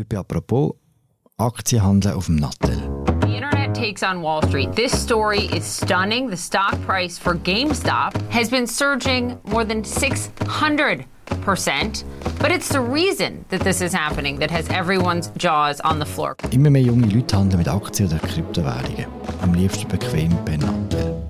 [0.00, 0.76] Heute apropos
[1.36, 2.78] Aktienhandel auf dem Nattel.
[3.20, 4.72] The internet takes on Wall Street.
[4.74, 6.30] This story is stunning.
[6.30, 11.04] The stock price for GameStop has been surging more than 600
[11.42, 12.04] percent.
[12.38, 16.34] But it's the reason that this is happening that has everyone's jaws on the floor.
[16.50, 19.04] Immer mehr junge Leute handeln mit Aktien oder Kryptowährungen.
[19.42, 21.29] Am liebsten bequem per Nattel.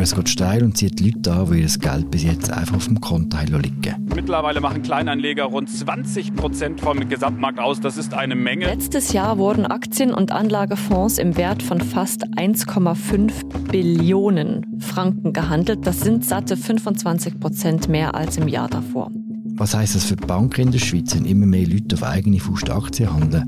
[0.00, 2.86] Die Börse geht steil und zieht Leute an, die ihr Geld bis jetzt einfach auf
[2.86, 7.80] dem Konto liegen Mittlerweile machen Kleinanleger rund 20 Prozent vom Gesamtmarkt aus.
[7.80, 8.64] Das ist eine Menge.
[8.64, 13.30] Letztes Jahr wurden Aktien- und Anlagefonds im Wert von fast 1,5
[13.70, 15.86] Billionen Franken gehandelt.
[15.86, 19.10] Das sind satte 25 Prozent mehr als im Jahr davor.
[19.56, 22.40] Was heißt das für die Banken in der Schweiz, wenn immer mehr Leute auf eigene
[22.40, 23.44] Faust Aktien handeln?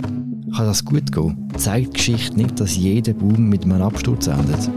[0.55, 1.49] Kann das gut gehen?
[1.57, 4.69] Zeigt die Geschichte nicht, dass jeder Boom mit einem Absturz endet?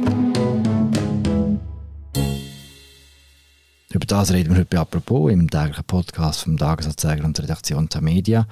[3.95, 7.88] Über das reden wir heute bei «Apropos» im täglichen Podcast vom Tagesanzeiger und der Redaktion
[7.88, 8.45] der Media.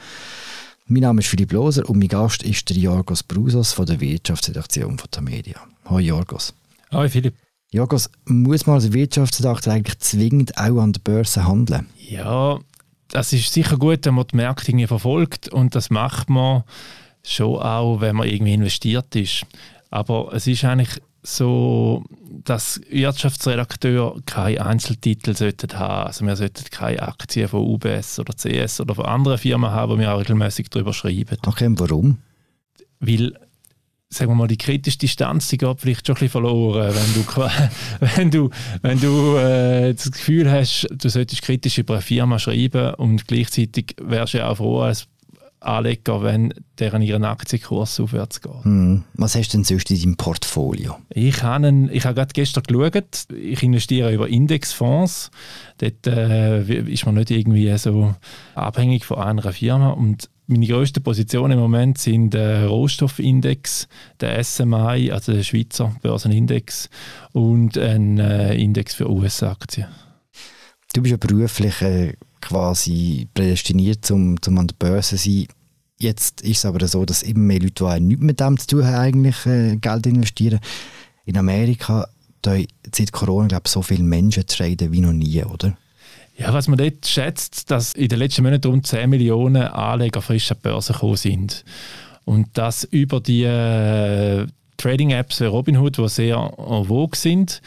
[0.86, 4.98] Mein Name ist Philipp Loser und mein Gast ist der Jorgos Brusos von der Wirtschaftsredaktion
[4.98, 5.58] von der Media.
[5.84, 6.54] Hallo Jorgos.
[6.92, 7.36] Hallo Philipp.
[7.72, 11.88] Jorgos, muss man als Wirtschaftsredakteur eigentlich zwingend auch an der Börse handeln?
[11.98, 12.62] Ja,
[13.10, 16.64] das ist sicher gut, wenn man die Märkte verfolgt und das macht man
[17.22, 19.46] schon auch, wenn man irgendwie investiert ist.
[19.92, 22.04] Aber es ist eigentlich so,
[22.44, 26.08] dass Wirtschaftsredakteure keine Einzeltitel sollten haben.
[26.08, 29.98] Also wir sollten keine Aktien von UBS oder CS oder von anderen Firmen haben, wo
[29.98, 31.38] wir auch regelmäßig darüber schreiben.
[31.46, 32.20] Okay, warum?
[33.00, 33.34] Weil
[34.10, 37.50] sagen wir mal, die kritische Distanz, die geht vielleicht schon ein bisschen verloren, wenn du,
[38.18, 38.50] wenn du,
[38.82, 43.96] wenn du äh, das Gefühl hast, du solltest kritisch über eine Firma schreiben und gleichzeitig
[44.02, 45.08] wärst du ja auch froh als
[45.64, 48.64] Anleger, wenn deren ihren Aktienkurs aufwärts geht.
[48.64, 49.04] Hm.
[49.14, 50.98] Was hast du denn sonst in deinem Portfolio?
[51.10, 55.32] Ich habe, einen, ich habe gerade gestern geschaut, ich investiere über Indexfonds.
[55.78, 58.16] Dort äh, ist man nicht irgendwie so
[58.56, 63.88] abhängig von einer Firma und meine grössten Positionen im Moment sind der Rohstoffindex,
[64.20, 66.90] der SMI, also der Schweizer Börsenindex
[67.32, 69.88] und ein äh, Index für US-Aktien.
[70.94, 75.48] Du bist ja beruflich äh, quasi prädestiniert, um, um an der Börse zu sein.
[75.98, 78.86] Jetzt ist es aber so, dass immer mehr Leute, die nichts mit dem zu tun
[78.86, 80.60] haben, eigentlich äh, Geld investieren.
[81.26, 82.08] In Amerika,
[82.42, 82.58] da
[82.94, 85.78] seit Corona, glaube ich, so viele Menschen traden wie noch nie, oder?
[86.38, 90.52] Ja, was man dort schätzt, dass in den letzten Monaten rund 10 Millionen Anleger frisch
[90.52, 91.64] an die Börse gekommen sind.
[92.26, 97.62] Und das über die äh, Trading-Apps wie Robinhood, die sehr en vogue sind.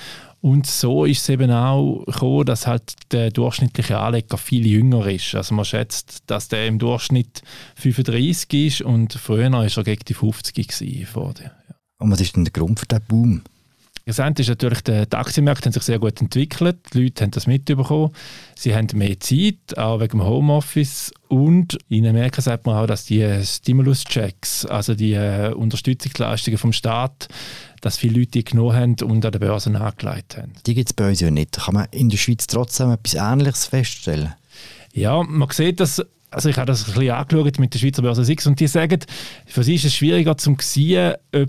[0.46, 5.34] Und so ist es eben auch gekommen, dass halt der durchschnittliche Anleger viel jünger ist.
[5.34, 7.42] Also man schätzt, dass der im Durchschnitt
[7.74, 11.42] 35 ist und früher war er gegen die 50 gewesen.
[11.98, 13.42] Und was ist denn der Grund für diesen Boom?
[14.08, 16.76] Das eine ist natürlich, die Aktienmärkte haben sich sehr gut entwickelt.
[16.94, 18.12] Die Leute haben das mitbekommen.
[18.54, 21.12] Sie haben mehr Zeit, auch wegen dem Homeoffice.
[21.26, 27.26] Und in Amerika sagt man auch, dass die Stimulus-Checks, also die äh, Unterstützungsleistungen vom Staat,
[27.80, 30.52] dass viele Leute die genommen haben und an der Börse angelegt haben.
[30.66, 31.58] Die gibt es bei uns ja nicht.
[31.58, 34.34] Kann man in der Schweiz trotzdem etwas Ähnliches feststellen?
[34.92, 36.00] Ja, man sieht das
[36.30, 39.00] also ich habe das ein bisschen angeschaut mit der Schweizer Börse 6 und die sagen,
[39.46, 41.48] für sie ist es schwieriger zu sehen, ob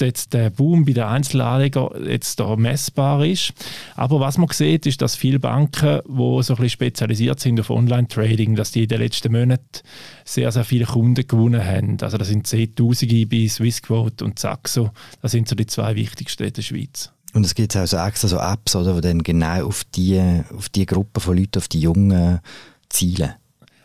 [0.00, 3.52] jetzt der Boom bei den Einzelanlegern jetzt da messbar ist.
[3.96, 7.70] Aber was man sieht, ist, dass viele Banken, die so ein bisschen spezialisiert sind auf
[7.70, 9.82] Online-Trading, dass die in den letzten Monaten
[10.24, 11.96] sehr, sehr viele Kunden gewonnen haben.
[12.00, 14.90] Also das sind Zehntausende bei Swissquote und Saxo.
[15.22, 17.12] Das sind so die zwei wichtigsten in der Schweiz.
[17.34, 20.20] Und es gibt auch extra so Apps, oder, die dann genau auf die,
[20.56, 22.40] auf die Gruppe von Leuten, auf die Jungen
[22.88, 23.34] zielen.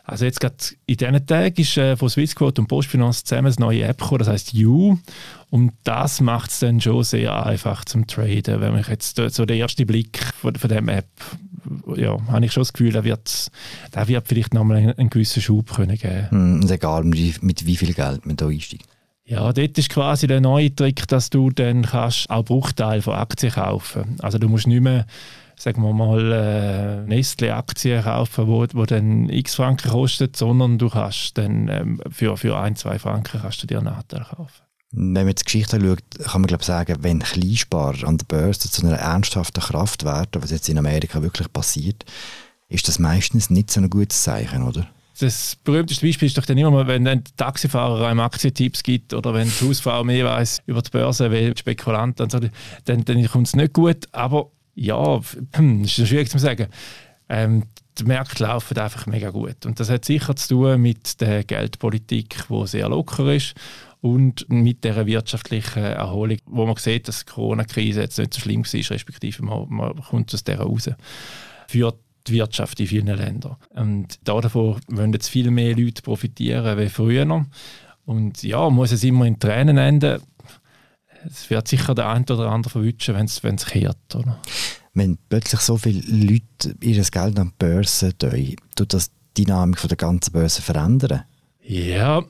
[0.06, 3.84] Also jetzt gerade in diesen Tagen ist äh, von Swissquote und Postfinance zusammen eine neue
[3.84, 4.98] App gekommen, das heißt You.
[5.48, 8.60] Und das macht es dann schon sehr einfach zum Traden.
[8.60, 11.08] Wenn ich jetzt so den ersten Blick von, von dieser App,
[11.96, 13.50] ja, habe ich schon das Gefühl, da wird,
[13.92, 16.30] da wird vielleicht nochmal einen, einen gewissen Schub können geben.
[16.30, 18.84] Hm, und egal, mit, mit wie viel Geld man da einsteigt.
[19.26, 23.52] Ja, dort ist quasi der neue Trick, dass du dann kannst auch Bruchteil von Aktien
[23.52, 24.16] kaufen.
[24.20, 25.06] Also du musst nicht mehr
[25.56, 31.38] sagen wir mal, äh, Nestle-Aktien kaufen, wo, wo dann x Franken kostet, sondern du kannst
[31.38, 34.62] dann ähm, für, für ein, zwei Franken kannst du dir einen Anteil kaufen.
[34.96, 38.70] Wenn man jetzt die Geschichte schaut, kann man glaube sagen, wenn Kleinsparer an der Börse
[38.70, 42.04] zu einer ernsthaften Kraft werden, was jetzt in Amerika wirklich passiert,
[42.68, 44.86] ist das meistens nicht so ein gutes Zeichen, oder?
[45.18, 49.32] Das berühmteste Beispiel ist doch dann immer mal, wenn ein Taxifahrer einem Aktientipps gibt oder
[49.32, 52.40] wenn die Hausfrau mehr weiß über die Börse, wie Spekulanten und so,
[52.84, 54.08] dann, dann kommt es nicht gut.
[54.10, 55.20] Aber ja,
[55.54, 56.68] hm, ist schwierig zu sagen.
[57.28, 57.64] Ähm,
[57.98, 59.66] die Märkte laufen einfach mega gut.
[59.66, 63.54] Und das hat sicher zu tun mit der Geldpolitik, die sehr locker ist
[64.00, 68.64] und mit der wirtschaftlichen Erholung, wo man sieht, dass die Corona-Krise jetzt nicht so schlimm
[68.64, 70.90] war, respektive man, man kommt aus der raus.
[71.68, 71.94] Für
[72.26, 73.56] die Wirtschaft in vielen Ländern.
[73.70, 77.46] Und davon wollen jetzt viel mehr Leute profitieren wie früher.
[78.06, 80.20] Und ja, muss es immer in Tränen enden?
[81.26, 84.14] Es wird sicher der eine oder andere verwünschen, wenn es kehrt.
[84.14, 84.40] Oder?
[84.92, 89.78] Wenn plötzlich so viele Leute ihr Geld an die Börse tun, tut das die Dynamik
[89.78, 91.24] von der ganzen Börse verändern?
[91.62, 92.22] Ja,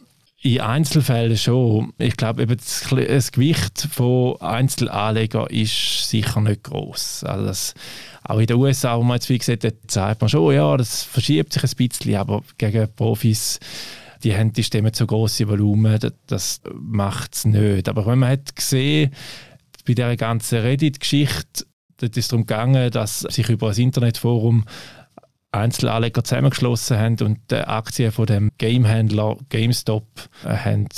[0.45, 1.95] in Einzelfällen schon.
[1.99, 7.25] Ich glaube, das, das Gewicht von Einzelanlegern ist sicher nicht groß.
[7.25, 7.75] Also das,
[8.23, 11.03] auch in den USA, wo man jetzt wie gesagt hat, sagt man schon, ja, das
[11.03, 13.59] verschiebt sich ein bisschen, aber gegen Profis
[14.25, 17.89] die haben die Stimmen zu große Volumen, das, macht es nicht.
[17.89, 19.13] Aber wenn man hat gesehen,
[19.87, 21.67] bei dieser ganzen Reddit-Geschichte,
[21.99, 24.65] dort ist es darum gegangen, dass sich über ein Internetforum
[25.53, 30.07] Einzelanleger zusammengeschlossen haben und die Aktien von dem Gamehändler GameStop
[30.45, 30.89] äh, haben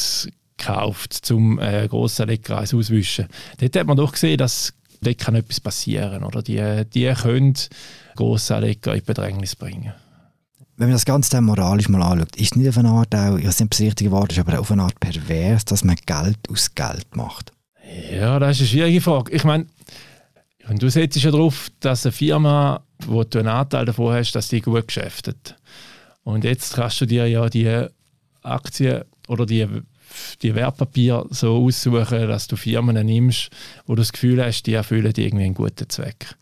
[0.57, 3.27] gekauft, um äh, Grossanlegerkreis auszuwischen.
[3.59, 4.73] Dort hat man doch gesehen, dass
[5.03, 7.55] dort kann etwas passieren oder die, die können
[8.15, 9.93] Grossanleger in Bedrängnis bringen.
[10.77, 13.37] Wenn man das Ganze dann moralisch mal anschaut, ist es nicht auf eine Art auch,
[13.37, 15.97] ich weiß nicht, ob das richtige Wort ist, aber auf eine Art pervers, dass man
[16.05, 17.53] Geld aus Geld macht?
[18.13, 19.33] Ja, das ist eine schwierige Frage.
[19.33, 19.67] Ich meine,
[20.69, 24.61] du setzt ja darauf, dass eine Firma wo du einen Anteil davon hast, dass die
[24.61, 25.57] gut geschäftet.
[26.23, 27.87] Und jetzt kannst du dir ja die
[28.43, 29.67] Aktien oder die,
[30.43, 33.51] die Wertpapiere so aussuchen, dass du Firmen nimmst,
[33.87, 36.35] wo du das Gefühl hast, die erfüllen irgendwie einen guten Zweck.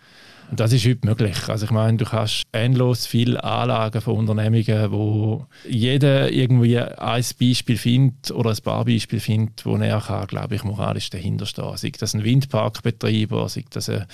[0.50, 1.48] Und das ist heute möglich.
[1.48, 7.76] Also ich meine, du hast endlos viele Anlagen von Unternehmungen, wo jeder irgendwie ein Beispiel
[7.76, 11.76] findet oder ein paar Beispiele findet, wo er kann, glaube ich, moralisch dahinter stehen.
[11.76, 14.06] Sei das ein Windparkbetreiber, sei das eine,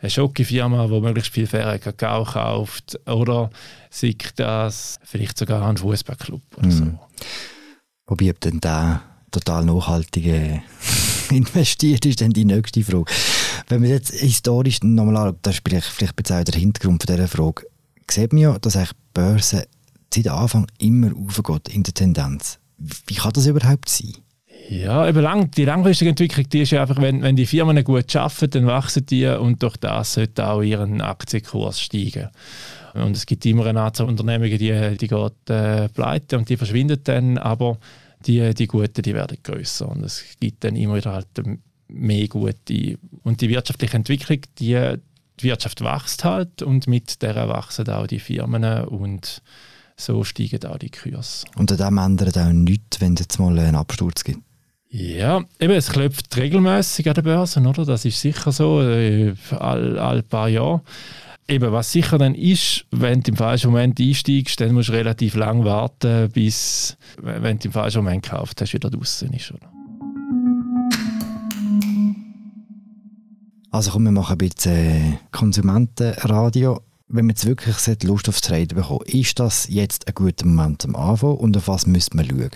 [0.00, 3.50] eine die möglichst viel faire Kakao kauft oder
[3.90, 6.84] sei das vielleicht sogar ein Fußballclub oder so.
[6.84, 6.98] Mhm.
[8.06, 10.62] Wobei, ob denn der total nachhaltige
[11.30, 13.10] investiert, ist dann die nächste Frage.
[13.68, 17.28] Wenn man jetzt historisch nochmal anschaut, das ist vielleicht, vielleicht auch der Hintergrund von dieser
[17.28, 17.66] Frage,
[18.10, 19.66] sieht man ja, dass die Börse
[20.12, 22.58] seit Anfang immer aufgeht in der Tendenz.
[22.78, 24.14] Wie kann das überhaupt sein?
[24.68, 28.14] Ja, eben lang, die langfristige Entwicklung die ist ja einfach, wenn, wenn die Firmen gut
[28.16, 32.28] arbeiten, dann wachsen die und durch das sollte auch ihren Aktienkurs steigen.
[32.94, 36.98] Und es gibt immer eine Anzahl Unternehmungen, die, die geht äh, pleite und die verschwinden
[37.04, 37.78] dann, aber
[38.26, 41.28] die, die Guten, die werden größer und es gibt dann immer wieder halt
[41.88, 42.98] mehr gute.
[43.22, 44.94] Und die wirtschaftliche Entwicklung, die,
[45.40, 49.42] die Wirtschaft wächst halt und mit der wachsen auch die Firmen und
[49.96, 51.46] so steigen auch die Kurse.
[51.56, 54.40] Und an dem ändert auch nichts, wenn es jetzt mal einen Absturz gibt?
[54.88, 57.84] Ja, eben, es klopft regelmäßig an den Börsen, oder?
[57.84, 60.82] Das ist sicher so, äh, all, all paar Jahre.
[61.48, 65.34] Eben, was sicher dann ist, wenn du im falschen Moment einsteigst, dann musst du relativ
[65.34, 69.52] lang warten, bis, wenn du im falschen Moment gekauft hast, wieder draußen ist.
[69.52, 69.70] Oder?
[73.76, 76.80] Also komm, wir machen ein bisschen äh, Konsumentenradio.
[77.08, 80.96] Wenn man jetzt wirklich Lust aufs Traden bekommt, ist das jetzt ein guter Moment zum
[80.96, 82.50] Anfang und auf was müsste man schauen?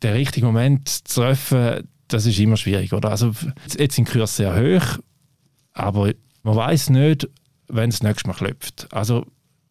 [0.00, 2.94] Der richtige Moment zu treffen, das ist immer schwierig.
[2.94, 3.10] Oder?
[3.10, 3.32] Also
[3.76, 4.98] jetzt sind die Kurse sehr hoch,
[5.74, 7.28] aber man weiß nicht,
[7.68, 8.88] wenn es nächstes Mal klopft.
[8.90, 9.26] Also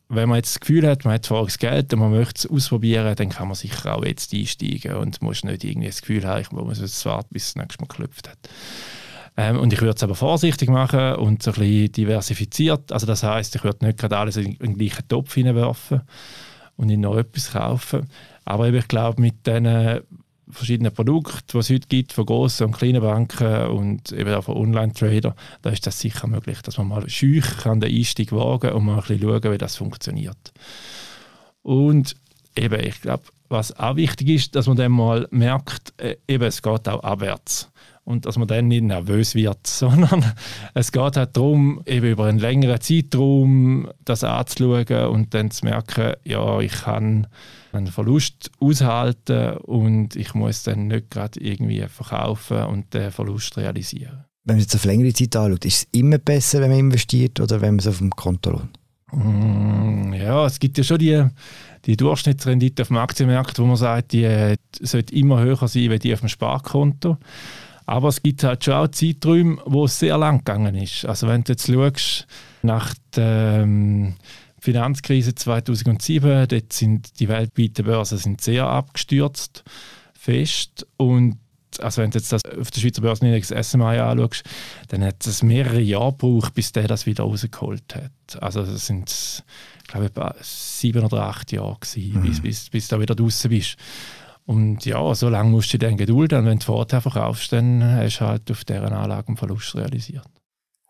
[0.09, 3.15] wenn man jetzt das Gefühl hat, man hat voriges Geld und man möchte es ausprobieren,
[3.15, 6.65] dann kann man sicher auch jetzt einsteigen und muss nicht irgendwie das Gefühl haben, man
[6.65, 8.38] muss jetzt warten, bis es nächstes Mal geklopft hat.
[9.38, 12.92] Ähm, und ich würde es aber vorsichtig machen und so ein bisschen diversifiziert.
[12.92, 16.01] Also das heißt, ich würde nicht gerade alles in, den gleichen Topf hineinwerfen
[16.75, 18.10] und in noch etwas kaufen.
[18.45, 20.01] Aber ich glaube, mit diesen
[20.50, 24.57] verschiedenen Produkten, die es heute gibt, von grossen und kleinen Banken und eben auch von
[24.57, 28.85] Online-Trader, da ist das sicher möglich, dass man mal schüch kann den Einstieg wagen und
[28.85, 30.54] mal ein bisschen schauen, wie das funktioniert.
[31.61, 32.16] Und
[32.56, 36.61] eben, ich glaube, was auch wichtig ist, dass man dann mal merkt, äh, eben, es
[36.61, 37.69] geht auch abwärts
[38.07, 40.23] und dass man dann nicht nervös wird, sondern
[40.73, 46.14] es geht halt darum, eben über einen längeren Zeitraum das anzuschauen und dann zu merken,
[46.23, 47.28] ja, ich kann
[47.73, 54.23] einen Verlust aushalten und ich muss dann nicht gerade irgendwie verkaufen und den Verlust realisieren.
[54.45, 57.59] Wenn man es auf längere Zeit anschaut, ist es immer besser, wenn man investiert oder
[57.59, 58.80] wenn man es auf dem Konto lohnt?
[59.11, 61.26] Mm, ja, es gibt ja schon die,
[61.85, 65.99] die Durchschnittsrendite auf dem Aktienmarkt, wo man sagt, die, die sollte immer höher sein als
[65.99, 67.18] die auf dem Sparkonto.
[67.87, 71.06] Aber es gibt halt schon auch Zeiträume, wo es sehr lang gegangen ist.
[71.06, 72.27] Also wenn du jetzt schaust,
[72.61, 74.15] nach der ähm,
[74.59, 79.63] Finanzkrise 2007, dort sind die weltweiten Börsen sind sehr abgestürzt,
[80.13, 80.85] fest.
[80.97, 81.37] Und
[81.79, 84.44] also wenn du jetzt das auf der Schweizer Börsenindex SMI anschaust,
[84.89, 88.44] dann hat es mehrere Jahre gebraucht, bis der das wieder rausgeholt hat.
[88.44, 89.44] Also das sind,
[89.81, 92.23] ich glaube, sieben oder acht Jahre gewesen, mhm.
[92.23, 93.77] bis, bis, bis du wieder draußen bist.
[94.47, 96.39] Und ja, so lange musst du dann gedulden.
[96.39, 100.25] Und wenn du vorher verkaufst, dann hast du halt auf deren Anlage einen Verlust realisiert.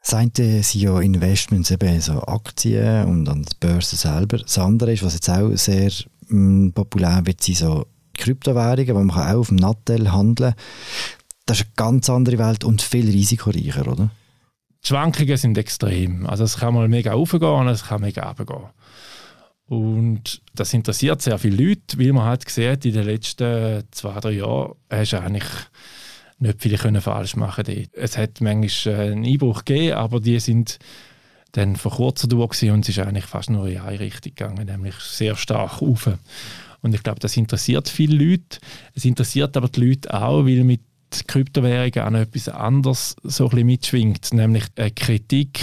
[0.04, 4.38] Das eine sind ja Investments, eben so Aktien und an der Börse selber.
[4.38, 5.92] Das andere ist, was jetzt auch sehr
[6.28, 10.64] mh, mm, populär wird, sind so Kryptowährungen, wo man auch auf dem Nattel handeln kann.
[11.48, 14.12] Das ist eine ganz andere Welt und viel risikoreicher, oder?
[14.84, 16.28] Die Schwankungen sind extrem.
[16.28, 18.70] Also es kann mal mega aufgehen und es kann mega runtergehen.
[19.68, 24.32] Und das interessiert sehr viele Leute, weil man hat gesehen, in den letzten zwei, drei
[24.32, 25.46] Jahren hast du eigentlich
[26.40, 27.90] nicht viele können falsch machen dort.
[27.94, 30.80] Es hat manchmal einen Einbruch gegeben, aber die sind
[31.54, 34.96] dann vor kurzem durch und es ist eigentlich fast nur in eine Richtung gegangen, nämlich
[34.96, 36.10] sehr stark auf.
[36.82, 38.60] Und ich glaube, das interessiert viele Leute.
[38.94, 40.82] Es interessiert aber die Leute auch, weil mit
[41.26, 45.60] Kryptowährungen auch noch etwas anderes so ein bisschen mitschwingt, nämlich eine Kritik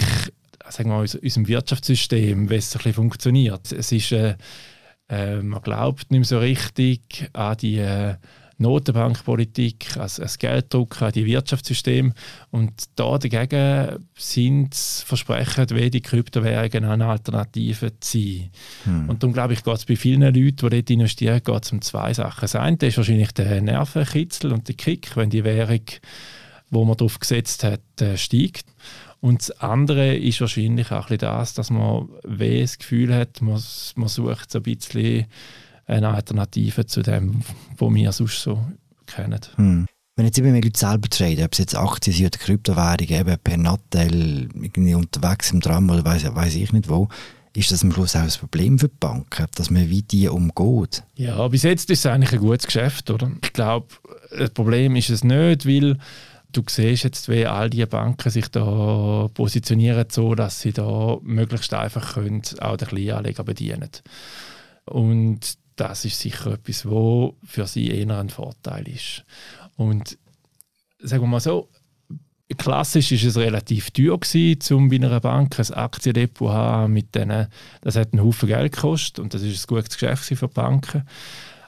[0.69, 3.73] sagen wir mal, unserem Wirtschaftssystem, wie es ein bisschen funktioniert.
[3.73, 4.37] Es ist, äh,
[5.09, 8.15] äh, man glaubt nicht mehr so richtig an die äh,
[8.59, 12.13] Notenbankpolitik, als, als Gelddruck an die Wirtschaftssystem
[12.51, 18.51] und da dagegen sind Versprechen, wie die Kryptowährungen eine Alternative zu sein.
[18.85, 19.09] Hm.
[19.09, 21.83] Und darum glaube ich, geht es bei vielen Leuten, die dort investieren, geht es um
[21.83, 22.43] zwei Sachen.
[22.43, 25.85] Das eine ist wahrscheinlich der Nervenkitzel und der Kick, wenn die Währung,
[26.71, 28.67] wo man darauf gesetzt hat, äh, steigt.
[29.25, 33.59] Und das andere ist wahrscheinlich auch ein das, dass man weh das Gefühl hat, man,
[33.97, 35.25] man sucht so ein bisschen
[35.87, 37.41] eine Alternative zu dem,
[37.79, 38.63] was wir sonst so
[39.07, 39.41] kennen.
[39.57, 39.87] Hm.
[40.15, 43.39] Wenn jetzt immer mehr Leute selber traden, ob es jetzt Aktien sind oder Kryptowährungen, eben
[43.43, 47.09] per Nattel irgendwie unterwegs im Tram oder weiss, weiss ich nicht wo,
[47.57, 51.03] ist das am Schluss auch ein Problem für die Banken, dass man wie die umgeht?
[51.15, 53.31] Ja, bis jetzt ist es eigentlich ein gutes Geschäft, oder?
[53.43, 53.87] Ich glaube,
[54.37, 55.97] das Problem ist es nicht, weil
[56.57, 61.75] du siehst jetzt, wie all die Banken sich da positionieren, so dass sie da möglichst
[61.75, 63.91] einfach können, auch den Kleinanleger bedienen.
[64.87, 69.25] Und das ist sicher etwas, wo für sie eher ein Vorteil ist.
[69.77, 70.19] Und
[71.01, 71.69] sagen wir mal so,
[72.57, 76.93] klassisch ist es relativ teuer gewesen, um bei einer Bank ein Aktiendepot zu haben.
[76.93, 77.49] Mit denen,
[77.81, 81.05] das hat einen Haufen Geld gekostet und das ist ein gutes Geschäft für die Banken.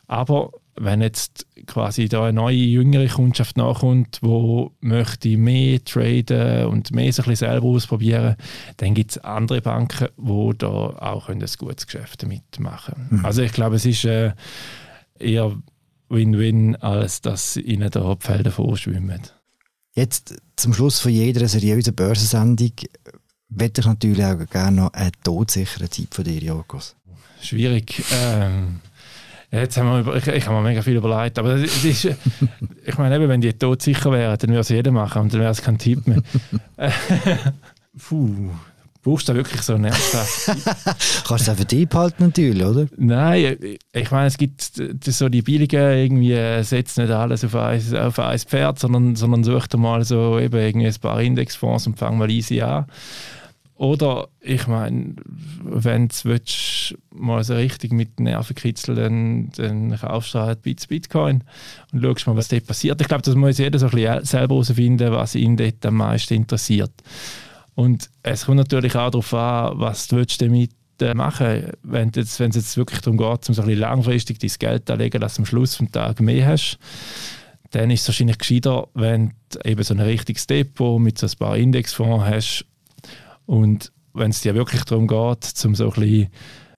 [0.07, 6.93] Aber wenn jetzt quasi da eine neue, jüngere Kundschaft nachkommt, die möchte mehr traden und
[6.93, 8.37] mehr sich selber ausprobieren,
[8.77, 13.25] dann gibt es andere Banken, die da auch ein gutes Geschäft damit machen mhm.
[13.25, 14.33] Also ich glaube, es ist äh,
[15.19, 15.57] eher
[16.09, 19.23] Win-Win, als dass ihnen da die Felder vorschwimmen.
[19.95, 22.73] Jetzt zum Schluss von jeder seriösen Börsensendung
[23.59, 26.97] hätte ich natürlich auch gerne noch eine todsichere Zeit von dir, Jokos.
[27.41, 28.03] Schwierig.
[28.13, 28.81] Ähm,
[29.51, 31.85] Jetzt haben wir, ich, ich habe mir mega viel überlegt, aber ist,
[32.85, 35.41] ich meine, eben, wenn die tot sicher wären, dann würde es jeder machen und dann
[35.41, 36.23] wäre es kein Tipp mehr.
[38.09, 38.51] Puh,
[39.03, 40.47] brauchst du da wirklich so einen ernsthaft?
[41.27, 42.87] Kannst du es auch für dich behalten natürlich, oder?
[42.97, 43.57] Nein,
[43.93, 44.73] ich meine, es gibt
[45.05, 49.69] so die billigen, irgendwie setzt nicht alles auf ein, auf ein Pferd, sondern, sondern such
[49.69, 52.87] dir mal so eben irgendwie ein paar Indexfonds und fang mal easy an.
[53.77, 55.17] Oder ich meine,
[55.63, 56.39] wenn du
[57.11, 61.45] mal so richtig mit Nerven kitzeln, dann, dann kaufst du halt Bits Bitcoin
[61.93, 63.01] und schaust mal, was dort passiert.
[63.03, 66.35] Ich glaube, das muss jeder so ein bisschen selber herausfinden, was ihn dort am meisten
[66.35, 66.93] interessiert.
[67.75, 70.71] Und es kommt natürlich auch darauf an, was du damit
[71.03, 74.51] äh, machen wenn es jetzt, jetzt wirklich darum geht, um so ein bisschen langfristig dein
[74.59, 76.79] Geld anlegen, dass du am Schluss des Tages mehr hast,
[77.73, 81.33] dann ist es wahrscheinlich gescheiter, wenn du eben so ein richtiges Depot mit so ein
[81.39, 82.65] paar Indexfonds hast
[83.47, 86.29] und wenn es dir wirklich darum geht, um so ein bisschen,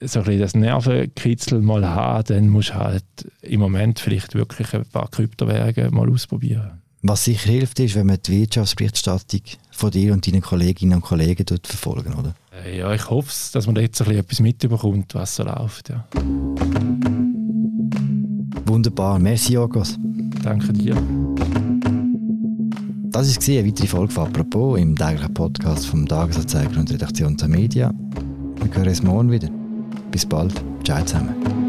[0.01, 3.05] so ein bisschen das Nervenkitzel mal zu haben, dann musst du halt
[3.43, 6.83] im Moment vielleicht wirklich ein paar Kryptowährungen mal ausprobieren.
[7.03, 11.47] Was sicher hilft, ist, wenn man die Wirtschaftsberichterstattung von dir und deinen Kolleginnen und Kollegen
[11.63, 12.35] verfolgen, oder?
[12.65, 15.91] Äh, ja, ich hoffe, dass man jetzt ein bisschen etwas mitbekommt, was so läuft.
[15.91, 16.09] Ja.
[18.67, 19.21] Wunderbar.
[19.21, 19.97] Merci, Jogos.
[20.43, 20.97] Danke dir.
[23.11, 27.49] Das war eine weitere Folge von «Apropos» im täglichen Podcast vom Tagesanzeiger und Redaktion der
[27.49, 27.93] Media.
[28.63, 29.49] Wir hören uns morgen wieder.
[30.11, 30.53] Bis bald.
[30.85, 31.68] Ciao zusammen.